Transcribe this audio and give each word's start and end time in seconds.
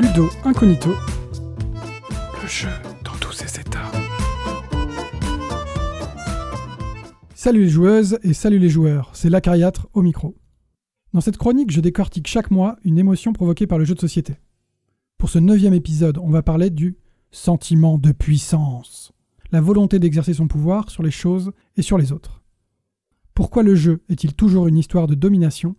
Ludo 0.00 0.30
Incognito. 0.44 0.88
Le 2.40 2.48
jeu 2.48 2.70
dans 3.04 3.12
tous 3.20 3.32
ses 3.32 3.60
états. 3.60 3.90
Salut 7.34 7.64
les 7.64 7.68
joueuses 7.68 8.18
et 8.22 8.32
salut 8.32 8.58
les 8.58 8.70
joueurs, 8.70 9.10
c'est 9.12 9.28
l'Acariâtre 9.28 9.88
au 9.92 10.00
micro. 10.00 10.38
Dans 11.12 11.20
cette 11.20 11.36
chronique, 11.36 11.70
je 11.70 11.82
décortique 11.82 12.28
chaque 12.28 12.50
mois 12.50 12.78
une 12.82 12.98
émotion 12.98 13.34
provoquée 13.34 13.66
par 13.66 13.76
le 13.76 13.84
jeu 13.84 13.94
de 13.94 14.00
société. 14.00 14.36
Pour 15.18 15.28
ce 15.28 15.38
neuvième 15.38 15.74
épisode, 15.74 16.16
on 16.16 16.30
va 16.30 16.42
parler 16.42 16.70
du 16.70 16.96
sentiment 17.30 17.98
de 17.98 18.12
puissance, 18.12 19.12
la 19.52 19.60
volonté 19.60 19.98
d'exercer 19.98 20.32
son 20.32 20.48
pouvoir 20.48 20.88
sur 20.88 21.02
les 21.02 21.10
choses 21.10 21.52
et 21.76 21.82
sur 21.82 21.98
les 21.98 22.10
autres. 22.10 22.42
Pourquoi 23.34 23.62
le 23.62 23.74
jeu 23.74 24.00
est-il 24.08 24.32
toujours 24.32 24.66
une 24.66 24.78
histoire 24.78 25.06
de 25.06 25.14
domination 25.14 25.76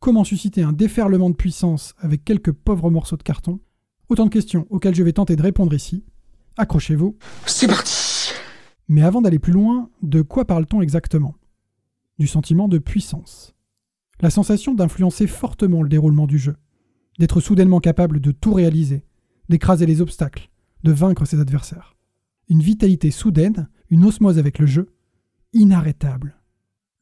Comment 0.00 0.24
susciter 0.24 0.62
un 0.62 0.72
déferlement 0.72 1.30
de 1.30 1.34
puissance 1.34 1.94
avec 1.98 2.24
quelques 2.24 2.52
pauvres 2.52 2.90
morceaux 2.90 3.16
de 3.16 3.22
carton? 3.22 3.60
Autant 4.08 4.26
de 4.26 4.30
questions 4.30 4.66
auxquelles 4.70 4.94
je 4.94 5.02
vais 5.02 5.12
tenter 5.12 5.36
de 5.36 5.42
répondre 5.42 5.72
ici. 5.74 6.04
Accrochez-vous. 6.56 7.16
C'est 7.46 7.66
parti 7.66 8.32
Mais 8.88 9.02
avant 9.02 9.22
d'aller 9.22 9.38
plus 9.38 9.52
loin, 9.52 9.90
de 10.02 10.22
quoi 10.22 10.44
parle-t-on 10.44 10.82
exactement? 10.82 11.34
Du 12.18 12.26
sentiment 12.26 12.68
de 12.68 12.78
puissance. 12.78 13.54
La 14.20 14.30
sensation 14.30 14.74
d'influencer 14.74 15.26
fortement 15.26 15.82
le 15.82 15.88
déroulement 15.88 16.26
du 16.26 16.38
jeu, 16.38 16.56
d'être 17.18 17.40
soudainement 17.40 17.80
capable 17.80 18.20
de 18.20 18.30
tout 18.30 18.52
réaliser, 18.52 19.04
d'écraser 19.48 19.86
les 19.86 20.00
obstacles, 20.00 20.50
de 20.84 20.92
vaincre 20.92 21.24
ses 21.24 21.40
adversaires. 21.40 21.96
Une 22.48 22.60
vitalité 22.60 23.10
soudaine, 23.10 23.68
une 23.90 24.04
osmose 24.04 24.38
avec 24.38 24.58
le 24.58 24.66
jeu, 24.66 24.94
inarrêtable. 25.52 26.36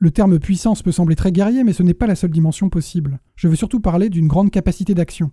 Le 0.02 0.10
terme 0.10 0.40
puissance 0.40 0.82
peut 0.82 0.90
sembler 0.90 1.14
très 1.14 1.30
guerrier, 1.30 1.62
mais 1.62 1.72
ce 1.72 1.84
n'est 1.84 1.94
pas 1.94 2.08
la 2.08 2.16
seule 2.16 2.32
dimension 2.32 2.68
possible. 2.68 3.20
Je 3.36 3.46
veux 3.46 3.54
surtout 3.54 3.78
parler 3.78 4.08
d'une 4.10 4.26
grande 4.26 4.50
capacité 4.50 4.94
d'action. 4.94 5.30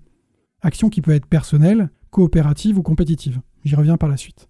Action 0.62 0.92
qui 0.92 1.02
peut 1.02 1.10
être 1.10 1.26
personnelle, 1.26 1.90
coopérative 2.12 2.78
ou 2.78 2.84
compétitive. 2.84 3.42
J'y 3.64 3.74
reviens 3.74 3.98
par 3.98 4.10
la 4.10 4.16
suite. 4.16 4.48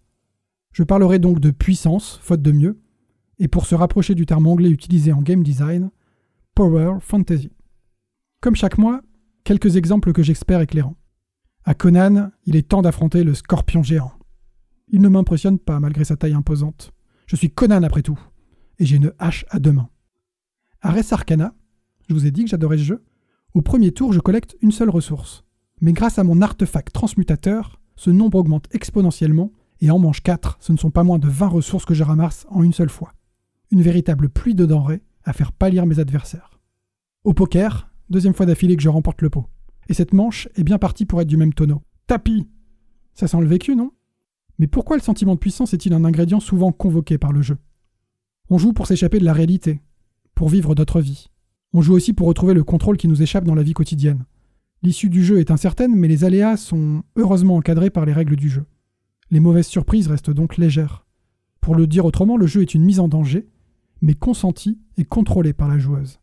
Je 0.73 0.83
parlerai 0.83 1.19
donc 1.19 1.39
de 1.39 1.51
puissance, 1.51 2.19
faute 2.21 2.41
de 2.41 2.51
mieux, 2.51 2.81
et 3.37 3.47
pour 3.47 3.65
se 3.65 3.75
rapprocher 3.75 4.13
du 4.13 4.25
terme 4.25 4.45
anglais 4.47 4.69
utilisé 4.69 5.13
en 5.13 5.21
game 5.21 5.41
design, 5.41 5.89
Power 6.53 6.97
Fantasy. 6.99 7.53
Comme 8.41 8.57
chaque 8.57 8.77
mois, 8.77 8.99
quelques 9.45 9.77
exemples 9.77 10.11
que 10.11 10.21
j'espère 10.21 10.59
éclairants. 10.59 10.97
À 11.63 11.75
Conan, 11.75 12.29
il 12.43 12.57
est 12.57 12.67
temps 12.67 12.81
d'affronter 12.81 13.23
le 13.23 13.35
scorpion 13.35 13.83
géant. 13.83 14.11
Il 14.89 14.99
ne 14.99 15.07
m'impressionne 15.07 15.59
pas 15.59 15.79
malgré 15.79 16.03
sa 16.03 16.17
taille 16.17 16.33
imposante. 16.33 16.91
Je 17.25 17.37
suis 17.37 17.51
Conan 17.51 17.83
après 17.83 18.01
tout, 18.01 18.19
et 18.79 18.85
j'ai 18.85 18.97
une 18.97 19.13
hache 19.17 19.45
à 19.49 19.59
deux 19.59 19.71
mains. 19.71 19.87
À 20.81 20.91
Res 20.91 21.11
Arcana, 21.11 21.53
je 22.07 22.13
vous 22.13 22.25
ai 22.25 22.31
dit 22.31 22.45
que 22.45 22.49
j'adorais 22.49 22.77
ce 22.77 22.83
jeu, 22.83 23.03
au 23.53 23.61
premier 23.61 23.91
tour 23.91 24.13
je 24.13 24.21
collecte 24.21 24.55
une 24.61 24.71
seule 24.71 24.89
ressource. 24.89 25.43
Mais 25.81 25.91
grâce 25.91 26.19
à 26.19 26.23
mon 26.23 26.41
artefact 26.41 26.93
transmutateur, 26.93 27.81
ce 27.97 28.09
nombre 28.09 28.37
augmente 28.37 28.67
exponentiellement, 28.71 29.51
et 29.81 29.91
en 29.91 29.99
manche 29.99 30.21
4, 30.21 30.57
ce 30.61 30.71
ne 30.71 30.77
sont 30.77 30.89
pas 30.89 31.03
moins 31.03 31.19
de 31.19 31.27
20 31.27 31.47
ressources 31.47 31.83
que 31.83 31.93
je 31.93 32.03
ramasse 32.03 32.45
en 32.49 32.63
une 32.63 32.71
seule 32.71 32.89
fois. 32.89 33.13
Une 33.71 33.81
véritable 33.81 34.29
pluie 34.29 34.55
de 34.55 34.65
denrées 34.65 35.01
à 35.25 35.33
faire 35.33 35.51
pâlir 35.51 35.85
mes 35.85 35.99
adversaires. 35.99 36.61
Au 37.25 37.33
poker, 37.33 37.91
deuxième 38.09 38.33
fois 38.33 38.45
d'affilée 38.45 38.77
que 38.77 38.81
je 38.81 38.89
remporte 38.89 39.21
le 39.21 39.29
pot. 39.29 39.47
Et 39.89 39.93
cette 39.93 40.13
manche 40.13 40.47
est 40.55 40.63
bien 40.63 40.77
partie 40.77 41.05
pour 41.05 41.19
être 41.19 41.27
du 41.27 41.35
même 41.35 41.53
tonneau. 41.53 41.81
Tapis 42.07 42.47
Ça 43.15 43.27
sent 43.27 43.41
le 43.41 43.47
vécu, 43.47 43.75
non? 43.75 43.91
Mais 44.59 44.67
pourquoi 44.67 44.95
le 44.95 45.03
sentiment 45.03 45.35
de 45.35 45.39
puissance 45.39 45.73
est-il 45.73 45.93
un 45.93 46.05
ingrédient 46.05 46.39
souvent 46.39 46.71
convoqué 46.71 47.17
par 47.17 47.33
le 47.33 47.41
jeu? 47.41 47.57
On 48.49 48.57
joue 48.57 48.71
pour 48.71 48.87
s'échapper 48.87 49.19
de 49.19 49.25
la 49.25 49.33
réalité, 49.33 49.81
pour 50.39 50.47
vivre 50.47 50.73
d'autres 50.73 51.01
vies. 51.01 51.27
On 51.73 51.81
joue 51.81 51.93
aussi 51.93 52.13
pour 52.13 52.25
retrouver 52.25 52.53
le 52.53 52.63
contrôle 52.63 52.95
qui 52.95 53.09
nous 53.09 53.21
échappe 53.21 53.43
dans 53.43 53.55
la 53.55 53.61
vie 53.61 53.73
quotidienne. 53.73 54.23
L'issue 54.83 55.09
du 55.09 55.21
jeu 55.21 55.41
est 55.41 55.51
incertaine, 55.51 55.93
mais 55.93 56.07
les 56.07 56.23
aléas 56.23 56.55
sont 56.55 57.03
heureusement 57.17 57.57
encadrés 57.57 57.89
par 57.89 58.05
les 58.05 58.13
règles 58.13 58.37
du 58.37 58.49
jeu. 58.49 58.63
Les 59.31 59.41
mauvaises 59.41 59.67
surprises 59.67 60.07
restent 60.07 60.29
donc 60.29 60.55
légères. 60.55 61.05
Pour 61.59 61.75
le 61.75 61.87
dire 61.87 62.05
autrement, 62.05 62.37
le 62.37 62.47
jeu 62.47 62.61
est 62.61 62.73
une 62.73 62.85
mise 62.85 63.01
en 63.01 63.09
danger, 63.09 63.49
mais 64.01 64.13
consentie 64.13 64.79
et 64.95 65.03
contrôlée 65.03 65.51
par 65.51 65.67
la 65.67 65.77
joueuse. 65.77 66.21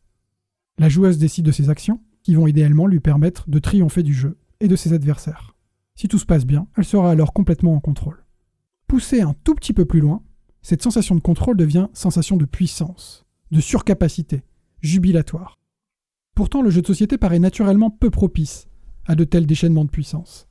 La 0.78 0.88
joueuse 0.88 1.18
décide 1.18 1.44
de 1.44 1.52
ses 1.52 1.68
actions, 1.68 2.00
qui 2.22 2.36
vont 2.36 2.46
idéalement 2.46 2.86
lui 2.86 3.00
permettre 3.00 3.50
de 3.50 3.58
triompher 3.58 4.02
du 4.02 4.14
jeu 4.14 4.38
et 4.60 4.68
de 4.68 4.76
ses 4.76 4.94
adversaires. 4.94 5.54
Si 5.94 6.08
tout 6.08 6.18
se 6.18 6.24
passe 6.24 6.46
bien, 6.46 6.68
elle 6.78 6.86
sera 6.86 7.10
alors 7.10 7.34
complètement 7.34 7.74
en 7.74 7.80
contrôle. 7.80 8.24
Poussée 8.86 9.20
un 9.20 9.34
tout 9.44 9.54
petit 9.54 9.74
peu 9.74 9.84
plus 9.84 10.00
loin, 10.00 10.22
cette 10.62 10.82
sensation 10.82 11.16
de 11.16 11.20
contrôle 11.20 11.58
devient 11.58 11.88
sensation 11.92 12.38
de 12.38 12.46
puissance 12.46 13.25
de 13.50 13.60
surcapacité, 13.60 14.42
jubilatoire. 14.80 15.58
Pourtant, 16.34 16.62
le 16.62 16.70
jeu 16.70 16.82
de 16.82 16.86
société 16.86 17.18
paraît 17.18 17.38
naturellement 17.38 17.90
peu 17.90 18.10
propice 18.10 18.68
à 19.06 19.14
de 19.14 19.24
tels 19.24 19.46
déchaînements 19.46 19.84
de 19.84 19.90
puissance. 19.90 20.46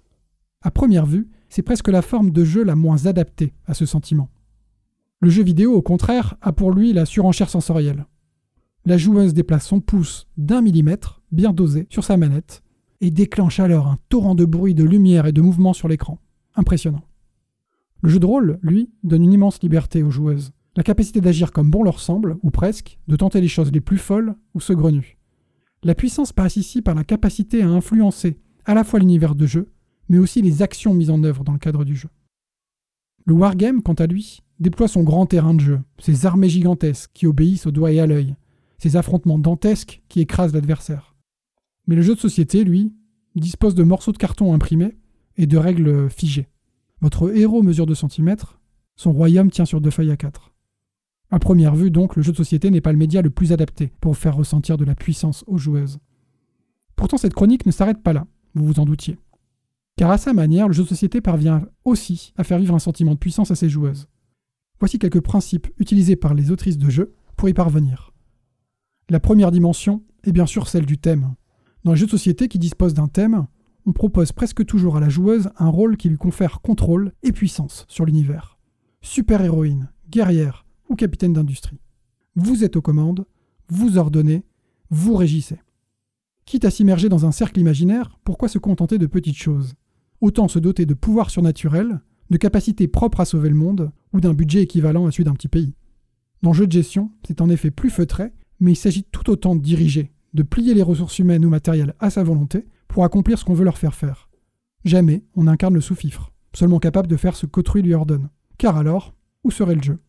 À 0.61 0.71
première 0.71 1.05
vue, 1.05 1.29
c'est 1.49 1.61
presque 1.61 1.89
la 1.89 2.01
forme 2.01 2.31
de 2.31 2.43
jeu 2.43 2.63
la 2.63 2.75
moins 2.75 3.05
adaptée 3.05 3.53
à 3.65 3.73
ce 3.73 3.85
sentiment. 3.85 4.29
Le 5.21 5.29
jeu 5.29 5.43
vidéo, 5.43 5.73
au 5.73 5.81
contraire, 5.81 6.35
a 6.41 6.51
pour 6.53 6.71
lui 6.71 6.91
la 6.91 7.05
surenchère 7.05 7.49
sensorielle. 7.49 8.05
La 8.85 8.97
joueuse 8.97 9.33
déplace 9.33 9.67
son 9.67 9.79
pouce 9.79 10.27
d'un 10.37 10.61
millimètre, 10.61 11.21
bien 11.31 11.53
dosé, 11.53 11.87
sur 11.89 12.03
sa 12.03 12.17
manette, 12.17 12.63
et 13.01 13.11
déclenche 13.11 13.59
alors 13.59 13.87
un 13.87 13.97
torrent 14.09 14.35
de 14.35 14.45
bruit, 14.45 14.73
de 14.73 14.83
lumière 14.83 15.25
et 15.25 15.31
de 15.31 15.41
mouvement 15.41 15.73
sur 15.73 15.87
l'écran. 15.87 16.19
Impressionnant. 16.55 17.03
Le 18.01 18.09
jeu 18.09 18.19
de 18.19 18.25
rôle, 18.25 18.59
lui, 18.61 18.89
donne 19.03 19.23
une 19.23 19.33
immense 19.33 19.61
liberté 19.61 20.03
aux 20.03 20.11
joueuses 20.11 20.51
la 20.75 20.83
capacité 20.83 21.21
d'agir 21.21 21.51
comme 21.51 21.71
bon 21.71 21.83
leur 21.83 21.99
semble, 21.99 22.37
ou 22.43 22.51
presque, 22.51 22.97
de 23.07 23.15
tenter 23.15 23.41
les 23.41 23.47
choses 23.47 23.71
les 23.71 23.81
plus 23.81 23.97
folles 23.97 24.35
ou 24.53 24.59
saugrenues. 24.59 25.17
La 25.83 25.95
puissance 25.95 26.33
passe 26.33 26.57
ici 26.57 26.81
par 26.81 26.95
la 26.95 27.03
capacité 27.03 27.61
à 27.61 27.69
influencer 27.69 28.39
à 28.65 28.73
la 28.73 28.83
fois 28.83 28.99
l'univers 28.99 29.35
de 29.35 29.45
jeu, 29.45 29.71
mais 30.09 30.17
aussi 30.17 30.41
les 30.41 30.61
actions 30.61 30.93
mises 30.93 31.11
en 31.11 31.23
œuvre 31.23 31.43
dans 31.43 31.53
le 31.53 31.59
cadre 31.59 31.85
du 31.85 31.95
jeu. 31.95 32.09
Le 33.25 33.33
wargame, 33.33 33.81
quant 33.81 33.93
à 33.93 34.07
lui, 34.07 34.41
déploie 34.59 34.87
son 34.87 35.03
grand 35.03 35.25
terrain 35.25 35.53
de 35.53 35.59
jeu, 35.59 35.79
ses 35.99 36.25
armées 36.25 36.49
gigantesques 36.49 37.11
qui 37.13 37.27
obéissent 37.27 37.65
au 37.65 37.71
doigt 37.71 37.91
et 37.91 37.99
à 37.99 38.07
l'œil, 38.07 38.35
ses 38.77 38.97
affrontements 38.97 39.39
dantesques 39.39 40.01
qui 40.09 40.21
écrasent 40.21 40.53
l'adversaire. 40.53 41.15
Mais 41.87 41.95
le 41.95 42.01
jeu 42.01 42.15
de 42.15 42.19
société, 42.19 42.63
lui, 42.63 42.93
dispose 43.35 43.75
de 43.75 43.83
morceaux 43.83 44.11
de 44.11 44.17
carton 44.17 44.53
imprimés 44.53 44.97
et 45.37 45.47
de 45.47 45.57
règles 45.57 46.09
figées. 46.09 46.47
Votre 47.01 47.35
héros 47.35 47.61
mesure 47.61 47.85
2 47.85 47.95
cm, 47.95 48.35
son 48.95 49.11
royaume 49.11 49.51
tient 49.51 49.65
sur 49.65 49.81
deux 49.81 49.91
feuilles 49.91 50.11
à 50.11 50.17
4. 50.17 50.54
À 51.35 51.39
première 51.39 51.75
vue, 51.75 51.91
donc, 51.91 52.15
le 52.15 52.23
jeu 52.23 52.31
de 52.31 52.37
société 52.37 52.71
n'est 52.71 52.79
pas 52.79 52.93
le 52.93 52.97
média 52.97 53.21
le 53.21 53.29
plus 53.29 53.51
adapté 53.51 53.91
pour 53.99 54.15
faire 54.15 54.37
ressentir 54.37 54.77
de 54.77 54.85
la 54.85 54.95
puissance 54.95 55.43
aux 55.47 55.57
joueuses. 55.57 55.99
Pourtant, 56.95 57.17
cette 57.17 57.33
chronique 57.33 57.65
ne 57.65 57.73
s'arrête 57.73 58.01
pas 58.01 58.13
là, 58.13 58.25
vous 58.53 58.63
vous 58.63 58.79
en 58.79 58.85
doutiez. 58.85 59.19
Car 59.97 60.11
à 60.11 60.17
sa 60.17 60.31
manière, 60.31 60.69
le 60.69 60.73
jeu 60.73 60.83
de 60.83 60.87
société 60.87 61.19
parvient 61.19 61.67
aussi 61.83 62.31
à 62.37 62.45
faire 62.45 62.57
vivre 62.57 62.73
un 62.73 62.79
sentiment 62.79 63.15
de 63.15 63.19
puissance 63.19 63.51
à 63.51 63.55
ses 63.55 63.67
joueuses. 63.67 64.07
Voici 64.79 64.97
quelques 64.97 65.19
principes 65.19 65.67
utilisés 65.77 66.15
par 66.15 66.35
les 66.35 66.51
autrices 66.51 66.77
de 66.77 66.89
jeux 66.89 67.13
pour 67.35 67.49
y 67.49 67.53
parvenir. 67.53 68.13
La 69.09 69.19
première 69.19 69.51
dimension 69.51 70.03
est 70.23 70.31
bien 70.31 70.45
sûr 70.45 70.69
celle 70.69 70.85
du 70.85 70.97
thème. 70.97 71.35
Dans 71.83 71.91
les 71.91 71.97
jeux 71.97 72.05
de 72.05 72.11
société 72.11 72.47
qui 72.47 72.59
disposent 72.59 72.93
d'un 72.93 73.09
thème, 73.09 73.45
on 73.85 73.91
propose 73.91 74.31
presque 74.31 74.65
toujours 74.65 74.95
à 74.95 75.01
la 75.01 75.09
joueuse 75.09 75.49
un 75.57 75.67
rôle 75.67 75.97
qui 75.97 76.07
lui 76.07 76.17
confère 76.17 76.61
contrôle 76.61 77.11
et 77.23 77.33
puissance 77.33 77.83
sur 77.89 78.05
l'univers. 78.05 78.57
Super-héroïne, 79.01 79.91
guerrière, 80.09 80.64
ou 80.89 80.95
capitaine 80.95 81.33
d'industrie. 81.33 81.79
Vous 82.35 82.63
êtes 82.63 82.75
aux 82.75 82.81
commandes, 82.81 83.25
vous 83.69 83.97
ordonnez, 83.97 84.43
vous 84.89 85.15
régissez. 85.15 85.59
Quitte 86.45 86.65
à 86.65 86.71
s'immerger 86.71 87.09
dans 87.09 87.25
un 87.25 87.31
cercle 87.31 87.59
imaginaire, 87.59 88.19
pourquoi 88.23 88.49
se 88.49 88.59
contenter 88.59 88.97
de 88.97 89.07
petites 89.07 89.37
choses? 89.37 89.73
Autant 90.21 90.47
se 90.47 90.59
doter 90.59 90.85
de 90.85 90.93
pouvoirs 90.93 91.31
surnaturels, 91.31 92.01
de 92.29 92.37
capacités 92.37 92.87
propres 92.87 93.21
à 93.21 93.25
sauver 93.25 93.49
le 93.49 93.55
monde, 93.55 93.91
ou 94.13 94.21
d'un 94.21 94.33
budget 94.33 94.61
équivalent 94.61 95.05
à 95.05 95.11
celui 95.11 95.23
d'un 95.23 95.33
petit 95.33 95.47
pays. 95.47 95.73
Dans 96.41 96.51
le 96.51 96.55
jeu 96.55 96.67
de 96.67 96.71
gestion, 96.71 97.11
c'est 97.25 97.41
en 97.41 97.49
effet 97.49 97.71
plus 97.71 97.89
feutré, 97.89 98.31
mais 98.59 98.73
il 98.73 98.77
s'agit 98.77 99.03
tout 99.03 99.29
autant 99.29 99.55
de 99.55 99.61
diriger, 99.61 100.11
de 100.33 100.43
plier 100.43 100.73
les 100.73 100.83
ressources 100.83 101.19
humaines 101.19 101.45
ou 101.45 101.49
matérielles 101.49 101.95
à 101.99 102.09
sa 102.09 102.23
volonté 102.23 102.67
pour 102.87 103.03
accomplir 103.03 103.39
ce 103.39 103.45
qu'on 103.45 103.53
veut 103.53 103.65
leur 103.65 103.77
faire 103.77 103.95
faire. 103.95 104.29
Jamais 104.83 105.23
on 105.35 105.47
incarne 105.47 105.73
le 105.73 105.81
sous-fifre, 105.81 106.31
seulement 106.53 106.79
capable 106.79 107.07
de 107.07 107.17
faire 107.17 107.35
ce 107.35 107.45
qu'autrui 107.45 107.81
lui 107.81 107.93
ordonne. 107.93 108.29
Car 108.57 108.77
alors, 108.77 109.15
où 109.43 109.51
serait 109.51 109.75
le 109.75 109.81
jeu? 109.81 109.99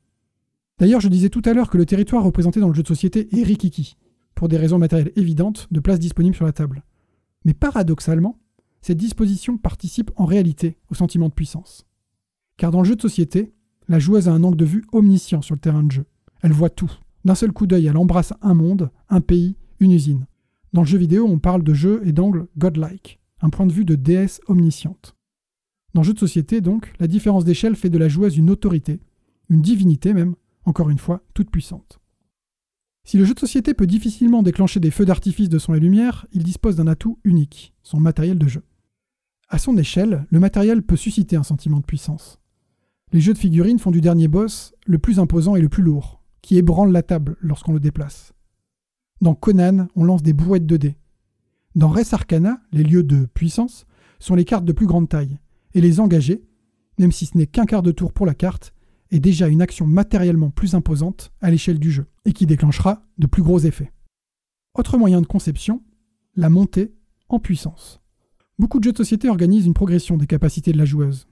D'ailleurs, 0.78 1.00
je 1.00 1.08
disais 1.08 1.31
tout 1.31 1.43
à 1.44 1.55
l'heure 1.55 1.70
que 1.70 1.78
le 1.78 1.87
territoire 1.87 2.23
représenté 2.23 2.61
dans 2.61 2.69
le 2.69 2.75
jeu 2.75 2.82
de 2.82 2.88
société 2.88 3.28
est 3.37 3.43
rikiki, 3.43 3.96
pour 4.34 4.49
des 4.49 4.58
raisons 4.58 4.78
matérielles 4.78 5.12
évidentes 5.17 5.69
de 5.70 5.81
place 5.81 5.99
disponible 5.99 6.37
sur 6.37 6.44
la 6.44 6.52
table. 6.52 6.84
Mais 7.44 7.55
paradoxalement, 7.55 8.38
cette 8.82 8.99
disposition 8.99 9.56
participe 9.56 10.11
en 10.17 10.26
réalité 10.26 10.76
au 10.90 10.94
sentiment 10.94 11.28
de 11.28 11.34
puissance. 11.34 11.87
Car 12.56 12.70
dans 12.70 12.82
le 12.82 12.88
jeu 12.88 12.96
de 12.96 13.00
société, 13.00 13.52
la 13.88 13.99
joueuse 13.99 14.28
a 14.28 14.32
un 14.32 14.44
angle 14.44 14.58
de 14.58 14.64
vue 14.64 14.84
omniscient 14.93 15.43
sur 15.43 15.55
le 15.55 15.61
terrain 15.61 15.82
de 15.82 15.93
jeu. 15.93 16.05
Elle 16.43 16.52
voit 16.52 16.70
tout. 16.70 16.93
D'un 17.25 17.34
seul 17.34 17.52
coup 17.52 17.67
d'œil, 17.67 17.87
elle 17.87 17.96
embrasse 17.96 18.32
un 18.43 18.55
monde, 18.55 18.90
un 19.08 19.20
pays, 19.20 19.56
une 19.81 19.93
usine. 19.93 20.26
Dans 20.73 20.82
le 20.82 20.87
jeu 20.87 20.99
vidéo, 20.99 21.26
on 21.26 21.38
parle 21.38 21.62
de 21.62 21.75
jeu 21.75 22.02
et 22.05 22.12
d'angle 22.12 22.49
godlike, 22.58 23.19
un 23.40 23.49
point 23.49 23.67
de 23.67 23.73
vue 23.73 23.84
de 23.84 23.94
déesse 23.94 24.40
omnisciente. 24.46 25.17
Dans 25.94 26.02
le 26.02 26.06
jeu 26.06 26.12
de 26.12 26.19
société, 26.19 26.61
donc, 26.61 26.93
la 27.00 27.06
différence 27.06 27.44
d'échelle 27.44 27.76
fait 27.76 27.88
de 27.88 27.99
la 27.99 28.08
joueuse 28.08 28.37
une 28.37 28.50
autorité, 28.50 29.00
une 29.49 29.62
divinité 29.62 30.12
même, 30.12 30.34
encore 30.67 30.91
une 30.91 30.99
fois, 30.99 31.23
toute 31.33 31.51
puissante. 31.51 32.01
Si 33.05 33.17
le 33.17 33.25
jeu 33.25 33.35
de 33.35 33.41
société 33.41 33.73
peut 33.73 33.87
difficilement 33.87 34.43
déclencher 34.43 34.81
des 34.81 34.91
feux 34.91 35.05
d'artifice 35.05 35.49
de 35.49 35.59
son 35.59 35.75
et 35.75 35.81
lumière, 35.81 36.27
il 36.33 36.43
dispose 36.43 36.75
d'un 36.75 36.89
atout 36.89 37.19
unique, 37.25 37.73
son 37.83 38.01
matériel 38.01 38.37
de 38.37 38.49
jeu. 38.49 38.65
À 39.49 39.59
son 39.59 39.79
échelle, 39.79 40.27
le 40.29 40.41
matériel 40.41 40.83
peut 40.83 40.97
susciter 40.97 41.37
un 41.37 41.45
sentiment 41.45 41.79
de 41.79 41.85
puissance. 41.85 42.41
Les 43.13 43.21
jeux 43.21 43.33
de 43.33 43.39
figurines 43.39 43.79
font 43.79 43.93
du 43.93 44.01
dernier 44.01 44.27
boss 44.27 44.75
le 44.87 44.99
plus 44.99 45.21
imposant 45.21 45.55
et 45.55 45.61
le 45.61 45.69
plus 45.69 45.85
lourd, 45.85 46.21
qui 46.43 46.59
ébranle 46.59 46.91
la 46.91 47.05
table 47.05 47.37
lorsqu'on 47.41 47.73
le 47.73 47.81
déplace. 47.81 48.33
Dans 49.21 49.37
Conan, 49.37 49.87
on 49.95 50.05
lance 50.05 50.25
des 50.25 50.33
brouettes 50.33 50.67
de 50.67 50.77
dés. 50.77 50.97
Dans 51.77 51.89
Res 51.89 52.12
Arcana, 52.12 52.61
les 52.73 52.83
lieux 52.83 53.05
de 53.05 53.27
puissance 53.27 53.87
sont 54.19 54.35
les 54.35 54.45
cartes 54.45 54.65
de 54.65 54.73
plus 54.73 54.87
grande 54.87 55.09
taille, 55.09 55.39
et 55.75 55.81
les 55.81 56.01
engager, 56.01 56.43
même 56.99 57.12
si 57.12 57.27
ce 57.27 57.39
n'est 57.39 57.47
qu'un 57.47 57.67
quart 57.67 57.83
de 57.83 57.93
tour 57.93 58.12
pour 58.12 58.27
la 58.27 58.35
carte, 58.35 58.75
est 59.11 59.20
déjà 59.20 59.49
une 59.49 59.62
action 59.62 59.87
matériellement 59.87 60.50
plus 60.50 60.75
imposante 60.75 61.32
à 61.41 61.50
l'échelle 61.50 61.79
du 61.79 61.91
jeu, 61.91 62.06
et 62.25 62.32
qui 62.32 62.47
déclenchera 62.47 63.03
de 63.19 63.26
plus 63.26 63.43
gros 63.43 63.61
effets. 63.61 63.93
Autre 64.75 64.99
moyen 64.99 65.20
de 65.20 65.26
conception, 65.26 65.82
la 66.35 66.50
montée 66.50 66.94
en 67.29 67.38
puissance. 67.38 68.00
Beaucoup 68.58 68.79
de 68.79 68.85
jeux 68.85 68.93
de 68.93 68.99
société 68.99 69.29
organisent 69.29 69.67
une 69.67 69.75
progression 69.75 70.17
des 70.17 70.26
capacités 70.26 70.73
de 70.73 70.79
la 70.79 70.85
joueuse. 70.85 71.29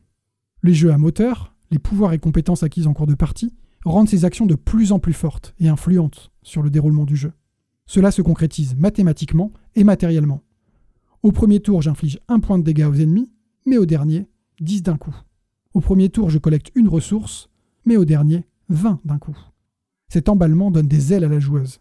Les 0.62 0.74
jeux 0.74 0.92
à 0.92 0.98
moteur, 0.98 1.54
les 1.70 1.78
pouvoirs 1.78 2.12
et 2.12 2.18
compétences 2.18 2.62
acquises 2.62 2.86
en 2.86 2.94
cours 2.94 3.06
de 3.06 3.14
partie, 3.14 3.54
rendent 3.84 4.08
ces 4.08 4.24
actions 4.24 4.46
de 4.46 4.54
plus 4.54 4.92
en 4.92 4.98
plus 4.98 5.12
fortes 5.12 5.54
et 5.58 5.68
influentes 5.68 6.30
sur 6.42 6.62
le 6.62 6.70
déroulement 6.70 7.04
du 7.04 7.16
jeu. 7.16 7.32
Cela 7.86 8.10
se 8.10 8.22
concrétise 8.22 8.76
mathématiquement 8.76 9.52
et 9.74 9.84
matériellement. 9.84 10.42
Au 11.22 11.32
premier 11.32 11.60
tour, 11.60 11.82
j'inflige 11.82 12.18
un 12.28 12.40
point 12.40 12.58
de 12.58 12.64
dégâts 12.64 12.88
aux 12.88 12.94
ennemis, 12.94 13.30
mais 13.66 13.76
au 13.78 13.86
dernier, 13.86 14.26
10 14.60 14.82
d'un 14.82 14.96
coup. 14.96 15.14
Au 15.72 15.80
premier 15.80 16.08
tour, 16.08 16.30
je 16.30 16.38
collecte 16.38 16.70
une 16.74 16.88
ressource, 16.88 17.48
mais 17.84 17.96
au 17.96 18.04
dernier, 18.04 18.46
20 18.68 19.00
d'un 19.04 19.18
coup. 19.18 19.36
Cet 20.08 20.28
emballement 20.28 20.70
donne 20.70 20.88
des 20.88 21.12
ailes 21.12 21.24
à 21.24 21.28
la 21.28 21.40
joueuse. 21.40 21.80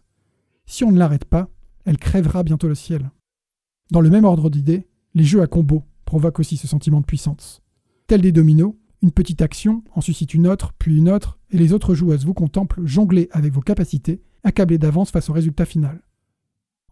Si 0.66 0.84
on 0.84 0.92
ne 0.92 0.98
l'arrête 0.98 1.24
pas, 1.24 1.48
elle 1.84 1.98
crèvera 1.98 2.42
bientôt 2.42 2.68
le 2.68 2.74
ciel. 2.74 3.10
Dans 3.90 4.00
le 4.00 4.10
même 4.10 4.24
ordre 4.24 4.50
d'idées, 4.50 4.86
les 5.14 5.24
jeux 5.24 5.42
à 5.42 5.46
combo 5.46 5.84
provoquent 6.04 6.40
aussi 6.40 6.56
ce 6.56 6.66
sentiment 6.66 7.00
de 7.00 7.06
puissance. 7.06 7.62
Tel 8.06 8.20
des 8.20 8.32
dominos, 8.32 8.74
une 9.02 9.12
petite 9.12 9.42
action 9.42 9.84
en 9.94 10.00
suscite 10.00 10.34
une 10.34 10.46
autre, 10.46 10.72
puis 10.78 10.96
une 10.96 11.10
autre, 11.10 11.38
et 11.50 11.58
les 11.58 11.72
autres 11.72 11.94
joueuses 11.94 12.24
vous 12.24 12.34
contemplent 12.34 12.84
jongler 12.86 13.28
avec 13.32 13.52
vos 13.52 13.60
capacités, 13.60 14.22
accablées 14.42 14.78
d'avance 14.78 15.10
face 15.10 15.28
au 15.28 15.32
résultat 15.32 15.64
final. 15.64 16.02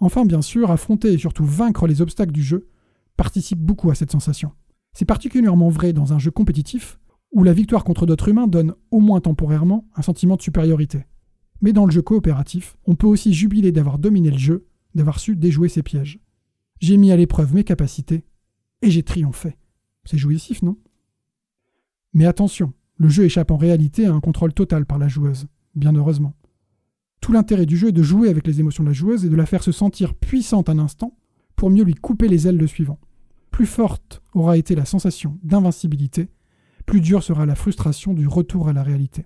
Enfin, 0.00 0.25
bien 0.25 0.43
sûr, 0.43 0.70
affronter 0.70 1.12
et 1.12 1.19
surtout 1.19 1.44
vaincre 1.44 1.87
les 1.87 2.03
obstacles 2.03 2.32
du 2.32 2.43
jeu 2.43 2.69
participe 3.17 3.61
beaucoup 3.61 3.91
à 3.91 3.94
cette 3.94 4.11
sensation. 4.11 4.53
C'est 4.93 5.05
particulièrement 5.05 5.69
vrai 5.69 5.93
dans 5.93 6.12
un 6.12 6.19
jeu 6.19 6.31
compétitif, 6.31 6.99
où 7.32 7.44
la 7.44 7.52
victoire 7.52 7.84
contre 7.84 8.06
d'autres 8.06 8.29
humains 8.29 8.46
donne, 8.46 8.75
au 8.90 9.00
moins 9.00 9.20
temporairement, 9.20 9.88
un 9.96 10.02
sentiment 10.02 10.37
de 10.37 10.43
supériorité. 10.43 11.06
Mais 11.62 11.73
dans 11.73 11.87
le 11.87 11.90
jeu 11.90 12.02
coopératif, 12.02 12.76
on 12.87 12.94
peut 12.94 13.06
aussi 13.06 13.32
jubiler 13.32 13.73
d'avoir 13.73 13.99
dominé 13.99 14.31
le 14.31 14.38
jeu, 14.38 14.67
d'avoir 14.94 15.19
su 15.19 15.34
déjouer 15.34 15.69
ses 15.69 15.82
pièges. 15.82 16.20
J'ai 16.81 16.96
mis 16.96 17.11
à 17.11 17.17
l'épreuve 17.17 17.55
mes 17.55 17.64
capacités, 17.64 18.25
et 18.82 18.90
j'ai 18.90 19.02
triomphé. 19.02 19.56
C'est 20.05 20.19
jouissif, 20.19 20.62
non? 20.62 20.76
Mais 22.12 22.26
attention, 22.26 22.73
le 22.96 23.08
jeu 23.08 23.25
échappe 23.25 23.50
en 23.50 23.56
réalité 23.56 24.06
à 24.06 24.12
un 24.12 24.20
contrôle 24.20 24.52
total 24.52 24.84
par 24.84 24.99
la 24.99 25.08
joueuse, 25.08 25.46
bien 25.75 25.94
heureusement. 25.94 26.34
Tout 27.20 27.32
l'intérêt 27.32 27.67
du 27.67 27.76
jeu 27.76 27.88
est 27.88 27.93
de 27.93 28.02
jouer 28.02 28.29
avec 28.29 28.46
les 28.46 28.61
émotions 28.61 28.82
de 28.82 28.88
la 28.88 28.94
joueuse 28.94 29.25
et 29.25 29.29
de 29.29 29.37
la 29.37 29.46
faire 29.46 29.62
se 29.62 29.73
sentir 29.73 30.14
puissante 30.14 30.69
un 30.69 30.79
instant 30.79 31.17
pour 31.55 31.70
mieux 31.70 31.84
lui 31.84 31.94
couper 31.94 32.29
les 32.29 32.49
ailes 32.49 32.56
le 32.56 32.67
suivant. 32.67 32.99
Plus 33.52 33.67
forte 33.67 34.23
aura 34.34 34.58
été 34.58 34.75
la 34.75 34.84
sensation 34.84 35.38
d'invincibilité, 35.44 36.29
plus 36.82 37.00
dure 37.00 37.23
sera 37.23 37.46
la 37.46 37.55
frustration 37.55 38.14
du 38.14 38.26
retour 38.26 38.69
à 38.69 38.73
la 38.73 38.82
réalité. 38.82 39.25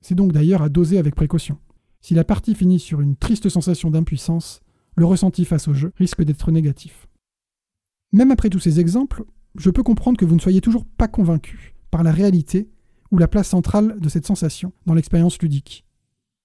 C'est 0.00 0.14
donc 0.14 0.32
d'ailleurs 0.32 0.62
à 0.62 0.68
doser 0.68 0.98
avec 0.98 1.14
précaution. 1.14 1.58
Si 2.00 2.14
la 2.14 2.24
partie 2.24 2.54
finit 2.54 2.78
sur 2.78 3.00
une 3.00 3.16
triste 3.16 3.48
sensation 3.48 3.90
d'impuissance, 3.90 4.60
le 4.96 5.04
ressenti 5.04 5.44
face 5.44 5.68
au 5.68 5.74
jeu 5.74 5.92
risque 5.96 6.22
d'être 6.22 6.50
négatif. 6.50 7.08
Même 8.12 8.30
après 8.30 8.48
tous 8.48 8.58
ces 8.58 8.80
exemples, 8.80 9.24
je 9.56 9.70
peux 9.70 9.82
comprendre 9.82 10.18
que 10.18 10.24
vous 10.24 10.34
ne 10.34 10.40
soyez 10.40 10.60
toujours 10.60 10.84
pas 10.84 11.08
convaincu 11.08 11.74
par 11.90 12.02
la 12.02 12.12
réalité 12.12 12.70
ou 13.10 13.18
la 13.18 13.28
place 13.28 13.48
centrale 13.48 13.98
de 14.00 14.08
cette 14.08 14.26
sensation 14.26 14.72
dans 14.86 14.94
l'expérience 14.94 15.40
ludique. 15.40 15.84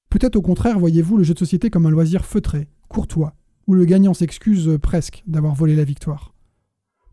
Peut-être 0.09 0.35
au 0.35 0.41
contraire 0.41 0.79
voyez-vous 0.79 1.17
le 1.17 1.23
jeu 1.23 1.33
de 1.33 1.39
société 1.39 1.69
comme 1.69 1.85
un 1.85 1.91
loisir 1.91 2.25
feutré, 2.25 2.67
courtois, 2.87 3.35
où 3.67 3.73
le 3.73 3.85
gagnant 3.85 4.13
s'excuse 4.13 4.77
presque 4.81 5.23
d'avoir 5.27 5.55
volé 5.55 5.75
la 5.75 5.83
victoire. 5.83 6.33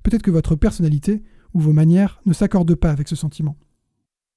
Peut-être 0.02 0.22
que 0.22 0.30
votre 0.30 0.56
personnalité 0.56 1.22
ou 1.54 1.60
vos 1.60 1.72
manières 1.72 2.20
ne 2.26 2.32
s'accordent 2.32 2.74
pas 2.74 2.90
avec 2.90 3.08
ce 3.08 3.16
sentiment. 3.16 3.56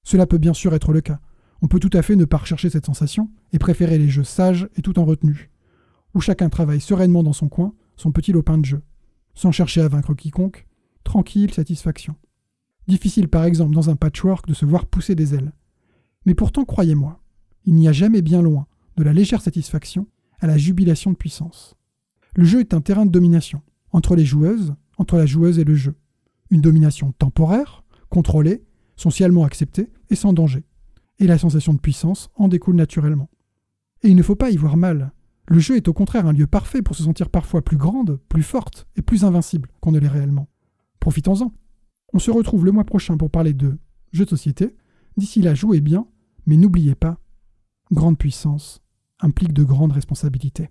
Cela 0.04 0.28
peut 0.28 0.38
bien 0.38 0.54
sûr 0.54 0.74
être 0.74 0.94
le 0.94 1.02
cas. 1.02 1.20
On 1.62 1.68
peut 1.68 1.80
tout 1.80 1.90
à 1.94 2.02
fait 2.02 2.16
ne 2.16 2.26
pas 2.26 2.38
rechercher 2.38 2.70
cette 2.70 2.86
sensation 2.86 3.32
et 3.54 3.60
préférer 3.60 3.98
les 3.98 4.10
jeux 4.10 4.24
sages 4.24 4.70
et 4.76 4.82
tout 4.82 5.00
en 5.00 5.06
retenue, 5.06 5.50
où 6.14 6.22
chacun 6.22 6.50
travaille 6.50 6.82
sereinement 6.82 7.24
dans 7.24 7.34
son 7.34 7.50
coin, 7.50 7.74
son 7.96 8.12
petit 8.12 8.32
lopin 8.32 8.58
de 8.58 8.66
jeu, 8.66 8.82
sans 9.34 9.52
chercher 9.52 9.82
à 9.82 9.88
vaincre 9.88 10.14
quiconque, 10.14 10.68
tranquille 11.04 11.54
satisfaction. 11.54 12.16
Difficile 12.88 13.30
par 13.30 13.46
exemple 13.46 13.74
dans 13.74 13.90
un 13.90 13.96
patchwork 13.96 14.48
de 14.48 14.54
se 14.54 14.66
voir 14.66 14.86
pousser 14.86 15.16
des 15.16 15.34
ailes. 15.34 15.54
Mais 16.26 16.36
pourtant, 16.36 16.66
croyez-moi, 16.66 17.22
il 17.66 17.76
n'y 17.76 17.88
a 17.88 17.92
jamais 17.92 18.22
bien 18.22 18.42
loin 18.42 18.68
de 18.98 19.04
la 19.04 19.14
légère 19.14 19.42
satisfaction 19.42 20.08
à 20.40 20.48
la 20.48 20.58
jubilation 20.58 21.12
de 21.12 21.18
puissance. 21.18 21.76
Le 22.36 22.46
jeu 22.46 22.60
est 22.60 22.74
un 22.74 22.82
terrain 22.82 23.06
de 23.06 23.12
domination, 23.12 23.62
entre 23.92 24.16
les 24.16 24.26
joueuses, 24.26 24.76
entre 24.98 25.18
la 25.18 25.26
joueuse 25.26 25.58
et 25.58 25.64
le 25.64 25.76
jeu. 25.76 25.96
Une 26.50 26.62
domination 26.62 27.12
temporaire, 27.14 27.84
contrôlée, 28.10 28.64
socialement 28.96 29.44
acceptée 29.44 29.92
et 30.10 30.16
sans 30.16 30.34
danger. 30.34 30.64
Et 31.20 31.28
la 31.28 31.38
sensation 31.38 31.74
de 31.74 31.80
puissance 31.80 32.30
en 32.36 32.48
découle 32.48 32.76
naturellement. 32.76 33.30
Et 34.04 34.10
il 34.10 34.16
ne 34.16 34.24
faut 34.24 34.36
pas 34.36 34.52
y 34.52 34.58
voir 34.58 34.78
mal. 34.78 35.12
Le 35.48 35.60
jeu 35.60 35.76
est 35.76 35.88
au 35.88 35.94
contraire 35.94 36.28
un 36.28 36.34
lieu 36.34 36.48
parfait 36.48 36.82
pour 36.82 36.96
se 36.96 37.04
sentir 37.04 37.30
parfois 37.30 37.64
plus 37.64 37.78
grande, 37.78 38.20
plus 38.30 38.44
forte 38.44 38.88
et 38.96 39.02
plus 39.02 39.24
invincible 39.24 39.70
qu'on 39.80 39.92
ne 39.92 40.00
l'est 40.00 40.08
réellement. 40.08 40.48
Profitons-en. 41.00 41.54
On 42.14 42.20
se 42.20 42.32
retrouve 42.32 42.66
le 42.66 42.72
mois 42.72 42.84
prochain 42.84 43.18
pour 43.18 43.30
parler 43.30 43.54
de 43.54 43.78
jeux 44.12 44.26
de 44.26 44.30
société. 44.30 44.76
D'ici 45.18 45.42
là, 45.42 45.54
jouez 45.54 45.82
bien, 45.82 46.08
mais 46.46 46.58
n'oubliez 46.58 46.96
pas, 46.96 47.20
grande 47.92 48.18
puissance 48.18 48.82
implique 49.20 49.54
de 49.54 49.64
grandes 49.64 49.94
responsabilités. 49.94 50.70